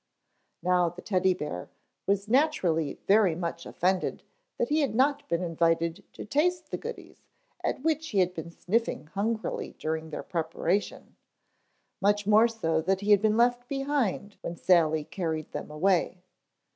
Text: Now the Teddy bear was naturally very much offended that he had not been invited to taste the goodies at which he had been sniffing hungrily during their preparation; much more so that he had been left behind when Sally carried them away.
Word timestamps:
Now 0.63 0.89
the 0.89 1.03
Teddy 1.03 1.35
bear 1.35 1.69
was 2.07 2.27
naturally 2.27 2.95
very 3.05 3.35
much 3.35 3.67
offended 3.67 4.23
that 4.57 4.69
he 4.69 4.81
had 4.81 4.95
not 4.95 5.29
been 5.29 5.43
invited 5.43 6.03
to 6.13 6.25
taste 6.25 6.71
the 6.71 6.77
goodies 6.77 7.27
at 7.63 7.83
which 7.83 8.07
he 8.09 8.17
had 8.17 8.33
been 8.33 8.49
sniffing 8.49 9.05
hungrily 9.13 9.75
during 9.77 10.09
their 10.09 10.23
preparation; 10.23 11.17
much 12.01 12.25
more 12.25 12.47
so 12.47 12.81
that 12.81 13.01
he 13.01 13.11
had 13.11 13.21
been 13.21 13.37
left 13.37 13.67
behind 13.67 14.37
when 14.41 14.55
Sally 14.55 15.03
carried 15.03 15.51
them 15.51 15.69
away. 15.69 16.23